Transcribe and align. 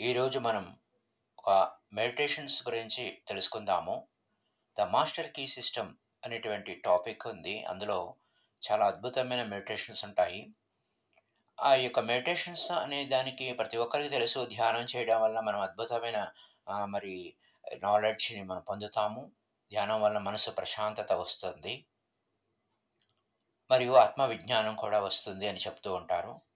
ఈరోజు 0.00 0.38
మనం 0.38 0.76
ఒక 1.38 1.72
మెడిటేషన్స్ 1.92 2.68
గురించి 2.68 3.18
తెలుసుకుందాము. 3.28 4.06
ద 4.78 4.80
మాస్టర్ 4.80 5.32
కీ 5.32 5.46
సిస్టమ్ 5.46 5.94
అనేటువంటి 6.24 6.74
టాపిక్ 6.74 7.26
ఉంది. 7.26 7.64
అందులో 7.64 8.14
చాలా 8.70 8.86
అద్భుతమైన 8.86 9.42
మెడిటేషన్స్ 9.42 10.04
ఉంటాయి. 10.04 10.48
ఆ 11.60 11.74
యొక్క 11.74 11.98
మెడిటేషన్స్ 12.00 12.72
అనే 12.72 13.04
దానికి 13.04 13.52
ప్రతి 13.52 13.76
ఒక్కరికి 13.76 14.08
తెలుసు. 14.08 14.46
ధ్యానం 14.46 14.86
చేయడం 14.96 15.22
వల్ల 15.22 15.40
మనం 15.40 15.60
అద్భుతమైన 15.60 16.32
మరి 16.84 17.34
నాలెడ్జ్ని 17.82 18.42
మనం 18.42 18.60
పొందుతాము. 18.60 19.32
ధ్యానం 19.70 20.02
వల్ల 20.02 20.18
మనసు 20.18 20.50
ప్రశాంతత 20.50 21.12
వస్తుంది. 21.12 21.84
మరియు 23.70 23.92
ఆత్మ 23.92 24.24
విజ్ఞానం 24.24 24.76
కూడా 24.76 25.00
వస్తుంది 25.00 25.48
అని 25.48 25.58
చెప్తూ 25.58 25.94
ఉంటారు. 25.94 26.47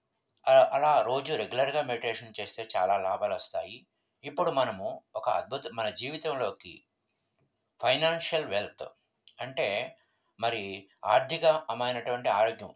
అలా 0.47 1.03
రోజు 1.03 1.35
రెగ్యులర్గా 1.35 1.83
మెడిటేషన్ 1.83 2.35
చేస్తే 2.41 2.69
చాలా 2.77 2.99
లాభాలు 2.99 3.35
వస్తాయి 3.35 3.87
ఇప్పుడు 4.25 4.51
మనము 4.51 5.03
ఒక 5.17 5.29
అద్భుత 5.29 5.63
మన 5.73 5.91
జీవితంలోకి 5.91 6.85
ఫైనాన్షియల్ 7.83 8.45
వెల్త్ 8.45 8.85
అంటే 9.41 9.97
మరి 10.41 10.89
ఆర్థికమైనటువంటి 11.05 12.29
ఆరోగ్యం 12.29 12.75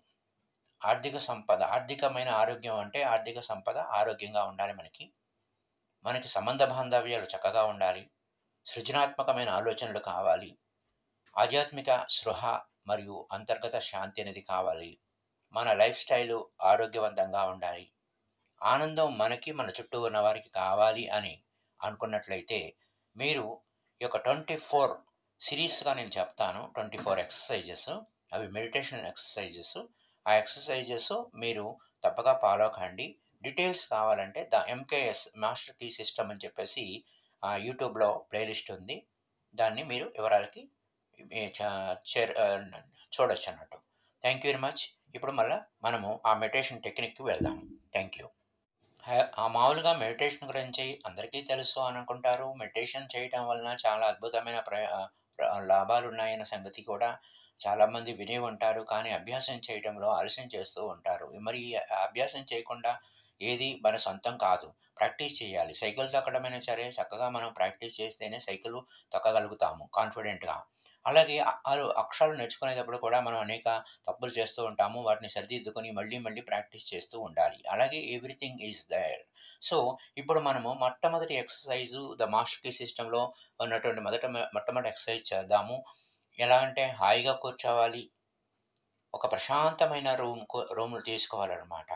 ఆర్థిక 0.82 1.18
సంపద 1.18 1.62
ఆర్థికమైన 1.62 2.28
ఆరోగ్యం 2.28 2.76
అంటే 2.76 3.02
ఆర్థిక 3.02 3.40
సంపద 3.40 3.78
ఆరోగ్యంగా 3.78 4.44
ఉండాలి 4.44 4.72
మనకి. 4.72 5.12
మనకి 6.04 6.28
సంబంధ 6.28 6.62
బాంధవ్యాలు 6.64 7.24
చక్కగా 7.24 7.64
ఉండాలి. 7.64 8.10
సృజనాత్మకమైన 8.66 9.50
ఆలోచనలు 9.50 9.98
కావాలి. 9.98 10.58
ఆధ్యాత్మిక 11.36 12.06
స్పృహ 12.10 12.60
మరియు 12.86 13.28
అంతర్గత 13.32 13.78
శాంతి 13.78 14.22
అనేది 14.22 14.40
కావాలి. 14.40 14.98
మన 15.56 15.72
లైఫ్ 15.72 15.98
స్టైల్ 16.00 16.32
ఆరోగ్యవంతంగా 16.62 17.42
ఉండాలి. 17.44 17.84
ఆనందం 18.60 19.18
మనకి 19.18 19.52
మన 19.52 19.68
చుట్టూ 19.70 20.02
ఉన్న 20.02 20.18
వారికి 20.18 20.48
కావాలి 20.50 21.08
అని 21.08 21.34
అనుకున్నట్లయితే 21.80 22.60
మీరు 23.16 23.44
ఈ 24.00 24.04
యొక్క 24.04 24.16
ట్వంటీ 24.16 24.56
ఫోర్ 24.68 24.92
సిరీస్గా 25.40 25.94
నేను 25.94 26.10
చెప్తాను. 26.18 26.70
ట్వంటీ 26.74 26.98
ఫోర్ 26.98 27.18
ఎక్సర్సైజెస్ 27.18 27.88
అవి 28.32 28.48
మెడిటేషన్ 28.48 29.06
ఎక్సర్సైజెస్. 29.06 29.76
ఆ 30.26 30.32
ఎక్సర్సైజెస్ 30.34 31.12
మీరు 31.34 31.66
తప్పగా 32.04 32.38
ఫాలో 32.42 32.68
కండి. 32.68 33.06
డీటెయిల్స్ 33.42 33.88
కావాలంటే 33.88 34.50
the 34.54 34.62
MKS 34.68 35.24
master 35.36 35.76
key 35.76 35.90
system 35.90 36.30
అని 36.30 36.40
చెప్పేసి 36.44 36.84
ఆ, 37.42 37.56
యూట్యూబ్లో 37.56 38.26
ప్లేలిస్ట్ 38.32 38.70
ఉంది. 38.70 38.96
దాన్ని 39.54 39.82
మీరు 39.84 40.06
వివరాలకి 40.08 40.62
చేర్ 42.10 42.32
చూడొచ్చు 43.14 43.48
అన్నట్టు. 43.50 43.78
థ్యాంక్ 44.26 44.46
యూ 44.46 44.52
వెరీ 44.52 44.60
మచ్ 44.62 44.80
ఇప్పుడు 45.14 45.32
మళ్ళీ 45.32 45.56
మనము 45.82 46.20
ఆ 46.26 46.34
మెడిటేషన్ 46.34 46.82
టెక్నిక్కి 46.82 47.22
వెళ్దాం. 47.22 47.78
థ్యాంక్ 47.92 48.16
యూ 48.20 48.26
ఆ 49.38 49.46
మామూలుగా 49.46 49.92
మెడిటేషన్ 49.92 50.48
గురించి 50.48 51.00
అందరికీ 51.06 51.42
తెలుసు 51.42 51.80
అని 51.80 51.96
అనుకుంటారు. 51.96 52.52
మెడిటేషన్ 52.52 53.06
చేయటం 53.16 53.46
వలన 53.48 53.76
చాలా 53.86 54.06
అద్భుతమైన 54.06 54.58
ప్ర 54.60 54.74
లాభాలు 55.72 56.06
ఉన్నాయన్న 56.08 56.42
సంగతి 56.42 56.82
కూడా 56.82 57.18
చాలామంది 57.66 58.12
విని 58.12 58.38
ఉంటారు. 58.38 58.80
కానీ 58.80 59.10
అభ్యాసం 59.10 59.60
చేయడంలో 59.66 60.08
ఆలస్యం 60.08 60.48
చేస్తూ 60.54 60.86
ఉంటారు. 60.86 61.26
మరి 61.48 61.76
అభ్యాసం 61.76 62.44
చేయకుండా 62.52 62.98
ఏది 63.42 63.80
మన 63.84 63.96
సొంతం 63.96 64.36
కాదు. 64.36 64.72
ప్రాక్టీస్ 64.98 65.42
చేయాలి. 65.42 65.74
సైకిల్ 65.74 66.12
తొక్కడమైనా 66.12 66.60
సరే 66.60 66.88
చక్కగా 66.98 67.28
మనం 67.28 67.52
ప్రాక్టీస్ 67.52 68.00
చేస్తేనే 68.00 68.38
సైకిల్ 68.38 68.80
తొక్కగలుగుతాము 69.12 69.90
కాన్ఫిడెంట్గా 69.94 70.56
అలాగే 71.06 71.38
అక్షరాలు 71.96 72.36
నేర్చుకునేటప్పుడు 72.36 72.96
కూడా 72.96 73.20
మనం 73.20 73.38
అనేక 73.38 73.84
తప్పులు 74.06 74.30
చేస్తూ 74.30 74.64
ఉంటాము 74.64 75.02
వాటిని 75.02 75.30
సరిదిద్దుకొని 75.30 75.90
మళ్ళీ 75.90 76.18
మళ్ళీ 76.18 76.40
ప్రాక్టీస్ 76.40 76.94
చేస్తూ 76.94 77.20
ఉండాలి. 77.20 77.62
అలాగే 77.70 77.98
ఎవ్రీథింగ్ 77.98 78.60
ఈజ్ 78.60 78.82
దేర్. 78.90 79.20
సో 79.62 79.98
ఇప్పుడు 80.18 80.40
మనము 80.40 80.72
మొట్టమొదటి 80.72 81.34
ఎక్సర్సైజు 81.34 82.16
ద 82.20 82.22
మాస్టర్ 82.22 82.72
సిస్టంలో 82.72 83.34
ఉన్నటువంటి 83.60 84.00
మొదట 84.00 84.26
మొట్టమొదటి 84.26 84.88
ఎక్సర్సైజ్ 84.88 85.32
చేద్దాము. 85.32 85.84
ఎలా 86.38 86.58
అంటే 86.58 86.86
హాయిగా 86.90 87.32
కూర్చోవాలి. 87.32 88.10
ఒక 89.14 89.32
ప్రశాంతమైన 89.32 90.14
రూమ్ 90.14 90.46
రూమ్లు 90.72 91.00
తీసుకోవాలన్నమాట. 91.00 91.90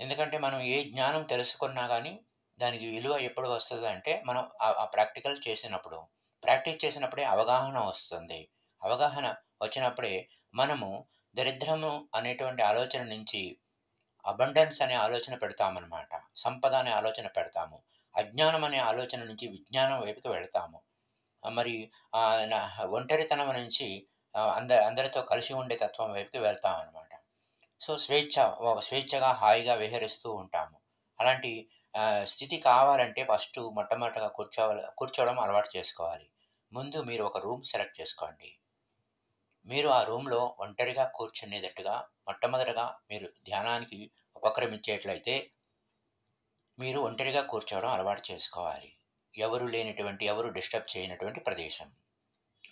ఎందుకంటే 0.00 0.38
మనం 0.38 0.60
ఏ 0.60 0.84
జ్ఞానం 0.84 1.22
తెలుసుకున్నా 1.22 1.86
కానీ 1.86 2.20
దానికి 2.58 2.90
విలువ 2.90 3.18
ఎప్పుడు 3.18 3.48
వస్తుంది 3.48 3.86
అంటే 3.86 4.22
మనం 4.26 4.50
ఆ 4.62 4.84
ప్రాక్టికల్ 4.84 5.38
చేసినప్పుడు. 5.48 5.98
ప్రాక్టీస్ 6.44 6.84
చేసినప్పుడే 6.84 7.24
అవగాహన 7.24 7.78
వస్తుంది. 7.78 8.40
అవగాహన 8.82 9.26
వచ్చినప్పుడే 9.62 10.14
మనము 10.54 10.90
దరిద్రము 11.34 11.92
అనేటువంటి 12.14 12.62
ఆలోచన 12.62 13.02
నుంచి 13.02 13.42
అబండెన్స్ 14.26 14.82
అనే 14.82 14.94
ఆలోచన 14.94 15.34
పెడతామన్నమాట. 15.34 16.12
సంపద 16.36 16.74
అనే 16.74 16.90
ఆలోచన 16.90 17.26
పెడతాము. 17.26 17.78
అజ్ఞానం 18.14 18.64
అనే 18.64 18.78
ఆలోచన 18.90 19.20
నుంచి 19.24 19.48
విజ్ఞానం 19.48 19.98
వైపుకి 20.00 20.28
వెళ్తాము. 20.28 20.80
మరి 21.42 21.76
ఒంటరితనం 22.98 23.50
నుంచి 23.52 23.88
అంద 24.52 24.72
అందరితో 24.88 25.22
కలిసి 25.22 25.52
ఉండే 25.54 25.76
తత్వం 25.76 26.10
వైపుకి 26.12 26.38
వెళ్తాం 26.38 26.74
అనమాట 26.74 27.12
సో 27.80 27.92
స్వేచ్ఛ 27.98 28.36
స్వేచ్ఛగా 28.78 29.30
హాయిగా 29.32 29.74
విహరిస్తూ 29.74 30.28
ఉంటాము. 30.32 30.76
అలాంటి 31.20 31.50
స్థితి 32.24 32.56
కావాలంటే 32.56 33.24
ఫస్ట్ 33.24 33.58
మొట్టమొదటిగా 33.58 34.28
కూర్చోవాలి 34.28 34.82
కూర్చోవడం 34.98 35.40
అలవాటు 35.40 35.76
చేసుకోవాలి. 35.76 36.26
ముందు 36.72 37.02
మీరు 37.02 37.24
ఒక 37.24 37.38
రూమ్ 37.38 37.64
సెలెక్ట్ 37.64 38.00
చేసుకోండి. 38.00 38.56
మీరు 39.66 39.88
ఆ 39.88 40.02
రూమ్లో 40.02 40.56
ఒంటరిగా 40.60 41.04
కూర్చునేటట్టుగా 41.14 42.08
మొట్టమొదటిగా 42.28 42.98
మీరు 43.10 43.26
ధ్యానానికి 43.26 44.10
ఉపక్రమించేట్లయితే 44.36 45.50
మీరు 46.78 47.00
ఒంటరిగా 47.00 47.42
కూర్చోవడం 47.42 47.90
అలవాటు 47.90 48.32
చేసుకోవాలి. 48.32 48.96
ఎవరు 49.38 49.66
లేనటువంటి 49.66 50.24
ఎవరు 50.26 50.48
డిస్టర్బ్ 50.48 50.96
చేయనటువంటి 50.96 51.40
ప్రదేశం. 51.40 51.92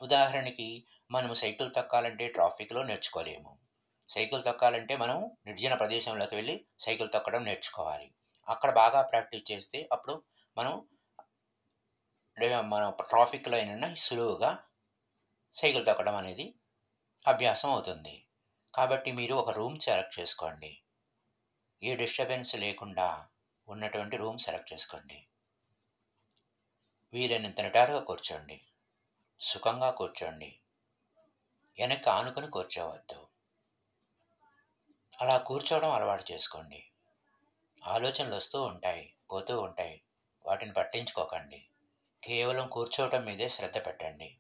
ఉదాహరణకి 0.02 0.86
మనము 1.10 1.34
సైకిల్ 1.34 1.74
తొక్కాలంటే 1.74 2.28
ట్రాఫిక్లో 2.28 2.82
నేర్చుకోలేము. 2.82 3.58
సైకిల్ 4.08 4.44
తొక్కాలంటే 4.44 4.96
మనం 4.96 5.30
నిర్జన 5.46 5.74
ప్రదేశంలోకి 5.74 6.34
వెళ్ళి 6.34 6.64
సైకిల్ 6.78 7.12
తొక్కడం 7.12 7.44
నేర్చుకోవాలి. 7.44 8.12
అక్కడ 8.50 8.74
బాగా 8.74 9.02
ప్రాక్టీస్ 9.02 9.52
చేస్తే 9.52 9.88
అప్పుడు 9.92 10.22
మనం 10.56 10.88
మన 12.68 12.90
ట్రాఫిక్లో 12.90 13.56
అయినా 13.56 13.94
సులువుగా 13.94 14.64
సైకిల్ 15.54 15.86
తొక్కడం 15.86 16.16
అనేది 16.16 16.54
అభ్యాసం 17.26 17.70
అవుతుంది. 17.70 18.26
కాబట్టి 18.74 19.12
మీరు 19.12 19.34
ఒక 19.34 19.50
రూమ్ 19.50 19.80
సెలెక్ట్ 19.80 20.20
చేసుకోండి. 20.20 20.80
ఏ 21.82 21.94
డిస్టర్బెన్స్ 21.94 22.54
లేకుండా 22.54 23.28
ఉన్నటువంటి 23.68 24.16
రూమ్ 24.16 24.38
సెలెక్ట్ 24.38 24.72
చేసుకోండి. 24.72 25.26
వీలైనంత 27.12 27.60
నిటారుగా 27.60 28.00
కూర్చోండి. 28.00 28.66
సుఖంగా 29.40 29.90
కూర్చోండి. 29.90 30.60
వెనక్కి 31.78 32.10
ఆనుకొని 32.10 32.50
కూర్చోవద్దు. 32.50 33.28
అలా 35.22 35.38
కూర్చోవడం 35.38 35.90
అలవాటు 35.90 36.32
చేసుకోండి. 36.32 36.89
ఆలోచనలు 37.86 38.34
వస్తూ 38.34 38.62
ఉంటాయి 38.62 39.14
పోతూ 39.32 39.60
ఉంటాయి. 39.60 40.02
వాటిని 40.46 40.72
పట్టించుకోకండి. 40.72 41.66
కేవలం 42.24 42.68
కూర్చోవటం 42.68 43.24
మీదే 43.24 43.48
శ్రద్ధ 43.48 43.86
పెట్టండి. 43.86 44.36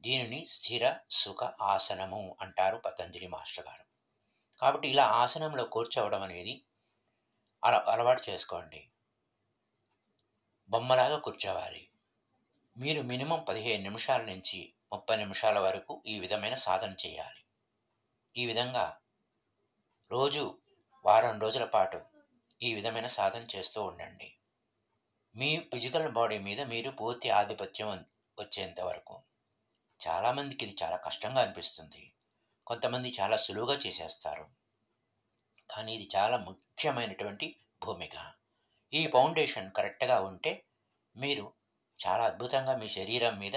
దీనిని 0.00 0.46
స్థిర 0.46 0.96
సుఖ 1.10 1.44
ఆసనము 1.60 2.36
అంటారు 2.40 2.76
పతంజలి 2.76 3.26
మాస్టర్ 3.26 3.66
గారు. 3.66 3.84
కాబట్టి 4.60 4.88
ఇలా 4.88 5.04
ఆసనంలో 5.04 5.64
కూర్చోవడం 5.64 6.22
అనేది 6.22 6.64
అల 7.64 7.74
అలవాటు 7.74 8.30
చేసుకోండి. 8.30 8.90
బొమ్మలాగా 10.70 11.18
కూర్చోవాలి. 11.18 11.88
మీరు 12.76 13.02
మినిమం 13.02 13.44
పదిహేను 13.48 13.82
నిమిషాల 13.82 14.22
నుంచి 14.22 14.72
ముప్పై 14.92 15.16
నిమిషాల 15.16 15.58
వరకు 15.58 16.02
ఈ 16.06 16.18
విధమైన 16.18 16.54
సాధన 16.54 16.94
చేయాలి. 17.06 17.44
ఈ 18.36 18.46
విధంగా 18.46 18.98
రోజు 20.10 20.58
వారం 21.04 21.40
రోజుల 21.40 21.64
పాటు 21.64 22.13
ఈ 22.64 22.74
విధమైన 22.74 23.06
సాధన 23.06 23.46
చేస్తూ 23.56 23.82
ఉండండి. 23.82 24.34
మీ 25.36 25.58
ఫిజికల్ 25.58 26.12
బాడీ 26.12 26.38
మీద 26.38 26.60
మీరు 26.60 26.90
పూర్తి 26.90 27.30
ఆధిపత్యం 27.30 28.04
వచ్చేంత 28.40 28.80
వరకు. 28.80 29.22
చాలామందికి 30.08 30.66
ఇది 30.66 30.76
చాలా 30.82 30.96
కష్టంగా 30.96 31.42
అనిపిస్తుంది. 31.42 32.12
కొంతమంది 32.66 33.16
చాలా 33.20 33.36
సులువుగా 33.36 33.78
చేసేస్తారు. 33.78 34.46
కానీ 35.70 35.94
ఇది 35.94 36.08
చాలా 36.16 36.36
ముఖ్యమైనటువంటి 36.36 37.56
భూమిక. 37.84 38.32
ఈ 38.94 39.06
ఫౌండేషన్ 39.06 39.72
కరెక్ట్గా 39.72 40.20
ఉంటే 40.20 40.64
మీరు 41.16 41.52
చాలా 42.06 42.24
అద్భుతంగా 42.24 42.76
మీ 42.76 42.88
శరీరం 42.88 43.38
మీద 43.38 43.56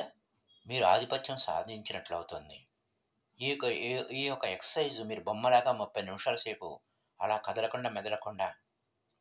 మీరు 0.68 0.86
ఆధిపత్యం 0.86 1.38
సాధించినట్లు 1.38 2.16
అవుతుంది. 2.16 2.68
ఈ 3.42 3.50
యొక్క 3.50 3.64
ఈ- 3.64 4.18
ఈ 4.18 4.28
యొక్క 4.28 4.46
ఎక్సర్సైజ్ 4.46 5.04
మీరు 5.04 5.22
బొమ్మలాగా 5.22 5.72
ముప్పై 5.72 6.02
నిమిషాల 6.02 6.36
సేపు 6.36 6.80
అలా 7.22 7.38
కదలకుండా 7.38 7.90
మెదలకుండా 7.90 8.56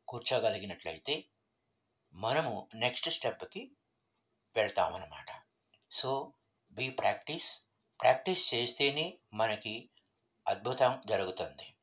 కూర్చోగలిగినట్లయితే 0.09 1.25
మనము 2.13 2.67
నెక్స్ట్ 2.75 3.09
స్టెప్కి 3.09 3.71
వెళ్తామన్నమాట. 4.55 5.25
సో 5.91 6.33
బీ 6.71 6.89
ప్రాక్టీస్ 6.89 7.61
ప్రాక్టీస్ 8.01 8.53
చేస్తేనే 8.53 9.17
మనకి 9.33 9.89
అద్భుతం 10.47 11.01
జరుగుతుంది. 11.05 11.73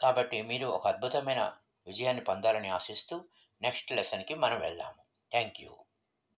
కాబట్టి 0.00 0.42
మీరు 0.42 0.66
ఒక 0.66 0.88
అద్భుతమైన 0.88 1.56
విజయాన్ని 1.86 2.24
పొందాలని 2.24 2.68
ఆశిస్తూ 2.68 3.24
నెక్స్ట్ 3.62 3.92
లెసన్కి 3.92 4.34
మనం 4.34 4.60
వెళ్దాము. 4.60 5.02
Thank 5.30 5.60
you 5.60 5.83